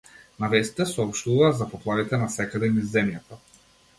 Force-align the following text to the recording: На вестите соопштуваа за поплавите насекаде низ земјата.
На 0.43 0.47
вестите 0.53 0.85
соопштуваа 0.91 1.51
за 1.59 1.67
поплавите 1.75 2.21
насекаде 2.23 2.73
низ 2.79 2.91
земјата. 2.97 3.41